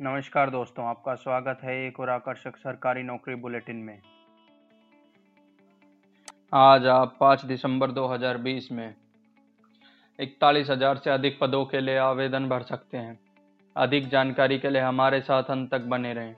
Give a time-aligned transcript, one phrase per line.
[0.00, 4.00] नमस्कार दोस्तों, आपका स्वागत है एक और आकर्षक सरकारी नौकरी बुलेटिन में।
[6.52, 8.94] आज आप 5 दिसंबर 2020 में
[10.18, 13.18] इकतालीस हज़ार से अधिक पदों के लिए आवेदन भर सकते हैं।
[13.76, 16.34] अधिक जानकारी के लिए हमारे साथ अंत तक बने रहें।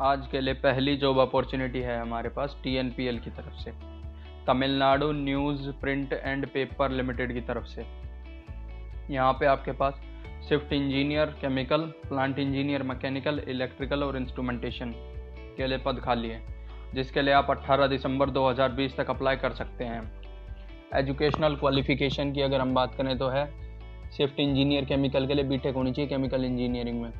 [0.00, 3.78] आज के लिए पहली जॉब अपॉर्चुनिटी है हमारे पास टीएनपीएल की तरफ़ से।
[4.46, 7.99] Tamil Nadu news print and paper limited की तरफ़ से।
[9.10, 10.00] यहाँ पे आपके पास
[10.48, 14.92] swift engineer chemical plant engineer mechanical electrical और इंस्ट्रूमेंटेशन
[15.56, 16.40] के लिए पद खाली है,
[16.94, 20.02] जिसके लिए आप 18 दिसंबर 2020 तक अप्लाई कर सकते हैं।
[20.96, 23.44] एजुकेशनल क्वालिफिकेशन की अगर हम बात करें तो है
[24.10, 27.10] स्विफ्ट इंजीनियर केमिकल के लिए बीटेक होनी चाहिए केमिकल इंजीनियरिंग में।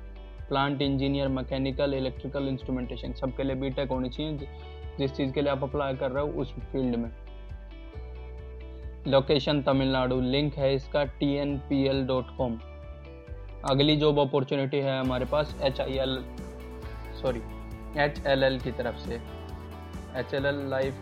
[0.49, 4.49] Plant engineer mechanical electrical instrumentation सबके लिए बीटेक होनी चाहिए,
[4.99, 7.11] जिस चीज़ के लिए आप अप्लाई कर रहे हो उस फ़ील्ड में।
[9.09, 12.59] लोकेशन तमिलनाडु लिंक है इसका T N P L dot com
[13.71, 16.17] अगली जॉब अपॉर्चुनिटी है हमारे पास H I L
[17.21, 17.43] sorry
[17.99, 19.21] H L L की तरफ़ से.
[20.21, 20.99] H L L life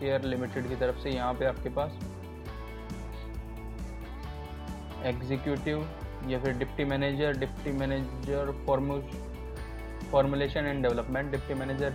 [0.00, 1.98] care limited की तरफ़ से यहाँ पे आपके पास.
[5.06, 5.86] एग्जीक्यूटिव
[6.28, 8.52] या फिर deputy manager deputy manager
[10.12, 11.94] formulation and development deputy manager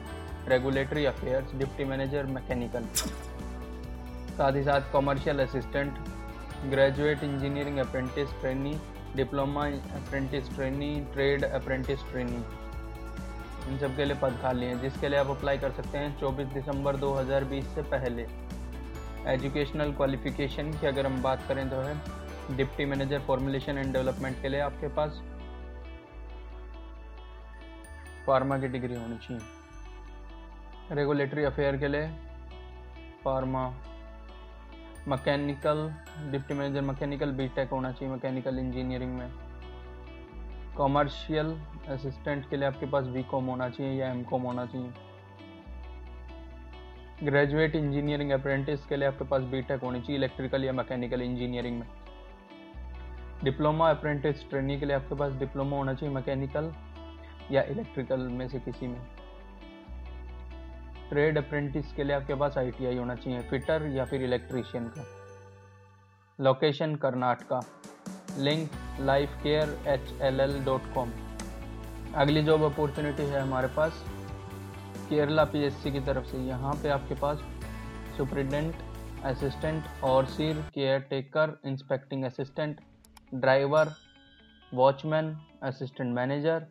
[0.49, 2.85] regulatory affairs deputy manager mechanical
[4.37, 5.97] साथ ही साथ commercial assistant
[6.69, 8.77] graduate engineering apprentice trainee
[9.15, 12.43] diploma apprentice trainee trade apprentice trainee
[13.69, 16.53] इन सब के लिए पद खाली हैं, जिसके लिए आप अप्लाई कर सकते हैं 24
[16.53, 18.25] दिसंबर 2020 से पहले।
[19.33, 21.95] एजुकेशनल क्वालिफिकेशन की अगर हम बात करें तो है,
[22.57, 25.21] deputy manager formulation and development के लिए आपके पास
[28.27, 32.07] फार्मा की डिग्री होनी चाहिए। रेगुलेटरी अफेयर के लिए
[33.23, 33.67] pharma
[35.07, 35.93] mechanical
[36.31, 39.31] deputy manager mechanical B Tech होना चाहिए मैकेनिकल इंजीनियरिंग में।
[40.77, 44.91] कॉमर्शियल असिस्टेंट के लिए आपके पास बी कॉम होना चाहिए या एम कॉम होना चाहिए।
[47.23, 51.87] ग्रेजुएट इंजीनियरिंग अप्रेंटिस के लिए आपके पास बीटेक होनी चाहिए इलेक्ट्रिकल या मैकेनिकल इंजीनियरिंग में।
[53.43, 56.71] डिप्लोमा अप्रेंटिस ट्रेनिंग के लिए आपके पास डिप्लोमा होना चाहिए मैकेनिकल
[57.51, 59.01] या इलेक्ट्रिकल में से किसी में।
[61.09, 65.05] ट्रेड अप्रेंटिस के लिए आपके पास आईटीआई होना चाहिए फिटर या फिर इलेक्ट्रीशियन का।
[66.39, 67.59] Location Karnataka.
[68.37, 68.69] Link
[69.01, 71.11] life care H L L dot com
[72.15, 74.03] अगली जॉब अपॉर्चुनिटी है हमारे पास।
[75.09, 77.43] केरला पीएससी की तरफ़ से। यहाँ पे आपके पास
[78.17, 78.75] सुप्रिटेंडेंट
[79.25, 80.61] असिस्टेंट और सीर
[81.09, 82.79] caretaker inspecting assistant
[83.33, 83.93] driver
[84.71, 86.65] watchman assistant manager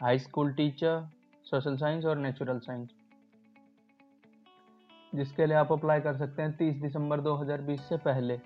[0.00, 1.02] high school teacher
[1.46, 2.88] social science और नेचुरल साइंस
[5.14, 8.38] जिसके लिए आप अप्लाई कर सकते हैं 30 दिसंबर 2020 से पहले।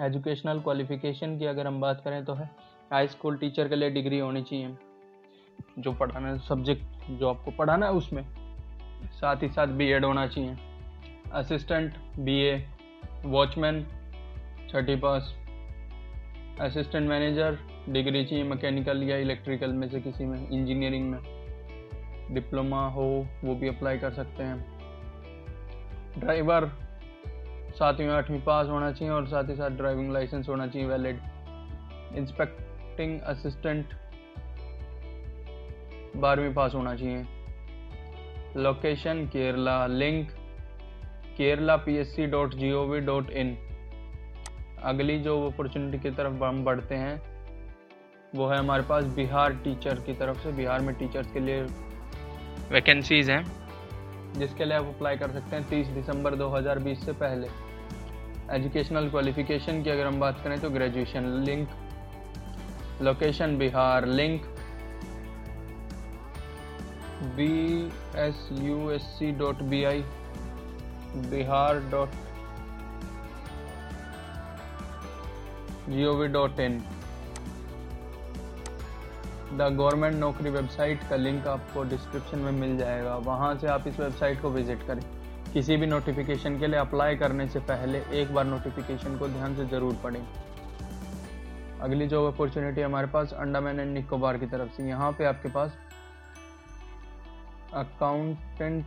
[0.00, 2.50] एजुकेशनल क्वालिफिकेशन की अगर हम बात करें तो है।
[2.92, 4.76] हाई स्कूल टीचर के लिए डिग्री होनी चाहिए।
[5.78, 8.22] जो पढ़ाना है सब्जेक्ट जो आपको पढ़ाना है उसमें
[9.06, 10.56] साथ ही साथ बी एड होना चाहिए।
[11.32, 11.94] असिस्टेंट
[12.28, 12.68] ए
[13.24, 13.86] वॉचमैन
[14.70, 15.34] छठी पास
[16.60, 17.58] असिस्टेंट मैनेजर
[17.88, 21.20] डिग्री चाहिए मैकेनिकल या इलेक्ट्रिकल में से किसी में इंजीनियरिंग में।
[22.34, 24.81] डिप्लोमा हो, वो भी अप्लाई कर सकते हैं।
[26.18, 26.70] ड्राइवर
[27.74, 31.20] सातवीं आठवीं पास होना चाहिए और साथ ही साथ ड्राइविंग लाइसेंस होना चाहिए वैलिड
[32.16, 33.94] इंस्पेक्टिंग असिस्टेंट
[36.16, 37.24] बारहवीं पास होना चाहिए।
[38.56, 40.30] Location Kerala link
[41.36, 43.56] Kerala P S C dot G O V dot in
[44.84, 47.20] अगली जो अपॉर्चुनिटी की तरफ़ हम बढ़ते हैं,
[48.34, 51.62] वो है हमारे पास बिहार टीचर की तरफ़ से। बिहार में टीचर्स के लिए
[52.72, 53.44] वैकेंसीज हैं।
[54.38, 57.48] जिसके लिए आप अप्लाई कर सकते हैं 30 दिसंबर 2020 से पहले।
[58.50, 61.68] एजुकेशनल क्वालिफिकेशन की अगर हम बात करें तो graduation link
[63.02, 64.44] location Bihar link
[67.36, 67.52] B
[68.20, 70.02] S U S C dot B I
[71.30, 72.10] Bihar dot
[75.88, 76.82] G O V dot in
[79.52, 83.98] the government नौकरी वेबसाइट का लिंक आपको डिस्क्रिप्शन में मिल जाएगा। वहाँ से आप इस
[84.00, 85.02] वेबसाइट को विज़िट करें।
[85.52, 89.64] किसी भी नोटिफिकेशन के लिए अप्लाई करने से पहले एक बार नोटिफिकेशन को ध्यान से
[89.66, 90.20] ज़रूर पढ़ें।
[91.80, 95.76] अगली जॉब अपॉर्चुनिटी हमारे पास अंडमान एंड निकोबार की तरफ़ से। यहाँ पे आपके पास
[97.74, 98.84] accountant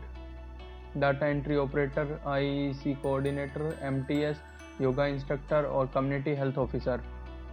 [0.98, 4.42] data entry operator IC coordinator MTS
[4.82, 7.02] yoga instructor और कम्युनिटी हेल्थ ऑफिसर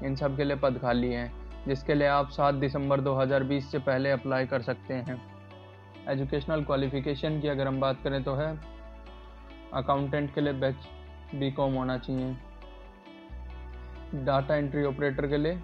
[0.05, 1.31] इन सब के लिए पद खाली हैं।
[1.69, 5.21] जिसके लिए आप 7 दिसंबर 2020 से पहले अप्लाई कर सकते हैं।
[6.09, 8.49] एजुकेशनल क्वालिफिकेशन की अगर हम बात करें तो है
[9.75, 10.89] अकाउंटेंट के लिए बैच
[11.35, 12.37] बी कॉम होना चाहिए।
[14.25, 15.61] डाटा एंट्री ऑपरेटर के लिए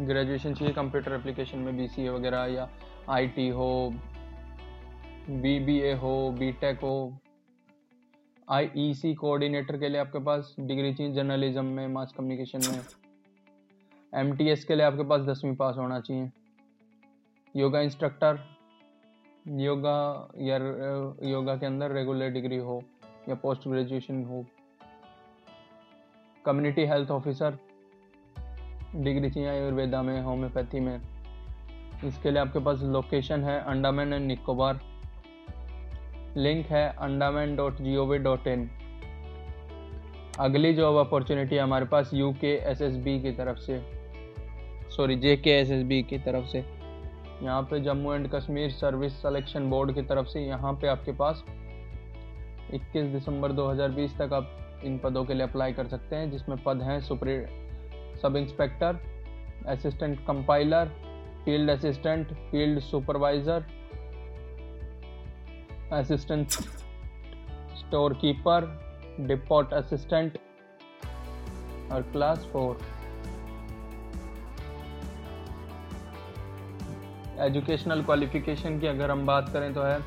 [0.00, 2.68] ग्रेजुएशन चाहिए कंप्यूटर एप्लीकेशन में बीसीए वगैरह या
[3.10, 3.92] आईटी हो
[5.30, 6.50] बीबीए हो बी
[6.82, 7.18] हो।
[8.48, 12.80] आई ई कोऑर्डिनेटर के लिए आपके पास डिग्री चाहिए जर्नलिज्म में मास कम्युनिकेशन में।
[14.12, 16.30] एमटीएस के लिए आपके पास दसवीं पास होना चाहिए।
[17.54, 18.38] योगा इंस्ट्रक्टर
[19.46, 20.56] योगा या,
[21.30, 22.82] योगा के अंदर रेगुलर डिग्री हो
[23.28, 24.44] या पोस्ट ग्रेजुएशन हो।
[26.44, 27.58] कम्युनिटी हेल्थ ऑफिसर
[28.96, 31.00] डिग्री चाहिए आयुर्वेदा में होम्योपैथी में।
[32.04, 34.80] इसके लिए आपके पास लोकेशन है अंडामान एंड निकोबार
[36.36, 38.68] लिंक है Andaman dot G O V dot in
[40.40, 43.99] अगली जॉब अपॉर्चुनिटी हमारे पास U K S S B की तरफ़ से।
[44.96, 46.58] Sorry J K S S B की तरफ़ से।
[47.42, 51.44] यहाँ पे Jammu and Kashmir service selection board की तरफ़ से यहाँ पे आपके पास
[52.74, 56.82] 21 दिसंबर 2020 तक आप इन पदों के लिए अप्लाई कर सकते हैं, जिसमें पद
[56.82, 57.38] हैं सुप्री
[58.22, 59.00] sub inspector
[59.68, 60.88] assistant compiler
[61.44, 63.64] field assistant field supervisor
[65.92, 66.48] assistant
[67.78, 68.66] store keeper
[69.20, 70.38] depot assistant
[71.92, 72.78] और क्लास फोर
[77.40, 80.00] एजुकेशनल क्वालिफिकेशन की अगर हम बात करें तो है,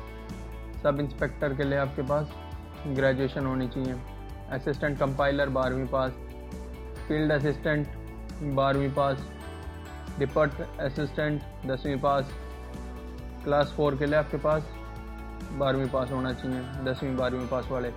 [0.82, 2.32] सब इंस्पेक्टर के लिए आपके पास
[2.86, 3.94] ग्रेजुएशन होनी चाहिए।
[4.50, 6.12] असिस्टेंट कंपाइलर बारहवीं पास,
[7.08, 7.86] फ़ील्ड असिस्टेंट
[8.42, 9.26] बारहवीं पास,
[10.18, 12.32] डिपर्ट असिस्टेंट दसवीं पास,
[13.44, 14.68] क्लास फोर के लिए आपके पास
[15.52, 17.90] बारहवीं पास होना चाहिए, दसवीं बारहवीं पास वाले।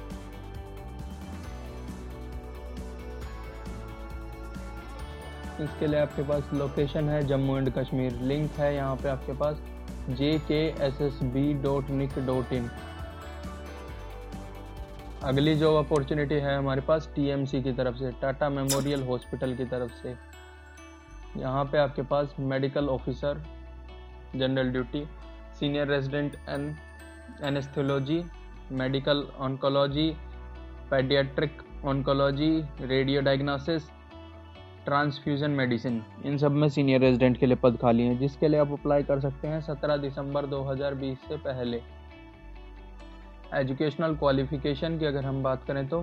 [5.61, 9.61] इसके लिए आपके पास लोकेशन है, जम्मू एंड कश्मीर। लिंक है यहाँ पे आपके पास
[10.09, 12.69] J K S S B dot NIC dot in
[15.23, 19.91] अगली जो अपॉर्चुनिटी है हमारे पास टीएमसी की तरफ़ से टाटा मेमोरियल हॉस्पिटल की तरफ़
[20.01, 20.15] से।
[21.37, 23.41] यहाँ पे आपके पास medical officer
[24.35, 25.03] general duty
[25.59, 26.75] senior resident N
[27.45, 28.23] anaesthesiology
[28.73, 30.09] medical oncology
[30.91, 32.49] paediatric oncology
[32.81, 33.89] radio diagnosis
[34.87, 36.01] transfusion medicine.
[36.25, 39.19] इन सब में सीनियर रेजिडेंट के लिए पद खाली हैं, जिसके लिए आप अप्लाई कर
[39.19, 41.81] सकते हैं 17 दिसंबर 2020 से पहले।
[43.53, 46.01] एजुकेशनल क्वालिफिकेशन की अगर हम बात करें तो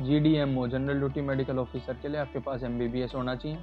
[0.00, 3.00] G D M O general duty medical officer के लिए आपके पास एम बी बी
[3.00, 3.58] एस होना चाहिए।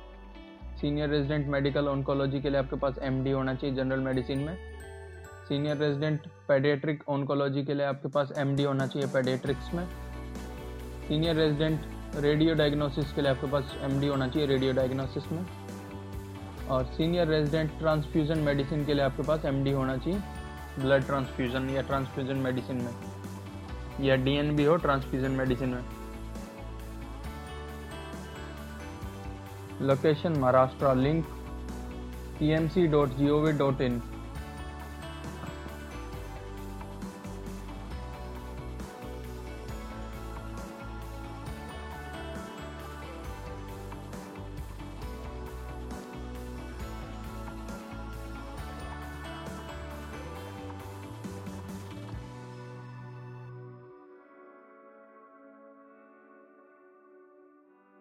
[0.81, 4.56] सीनियर रेजिडेंट मेडिकल ऑनकोलॉजी के लिए आपके पास एम डी होना चाहिए जनरल मेडिसिन में।
[5.48, 9.86] सीनियर रेजिडेंट पेडियाट्रिक ऑनकोलॉजी के लिए आपके पास एम डी होना चाहिए पेडियाट्रिक्स में।
[11.08, 11.80] सीनियर रेजिडेंट
[12.15, 15.45] रेडियो डायग्नोसिस के लिए आपके पास एम डी होना चाहिए, रेडियो डायग्नोसिस में।
[16.69, 20.19] और सीनियर रेजिडेंट ट्रांसफ्यूजन मेडिसिन के लिए आपके पास एम डी होना चाहिए,
[20.80, 25.83] ब्लड ट्रांसफ्यूजन या ट्रांसफ्यूजन मेडिसिन में। या डीएनबी हो, ट्रांसफ्यूजन मेडिसिन में।
[29.81, 31.25] Location Maharashtra link
[32.39, 34.01] T M C dot G O V dot in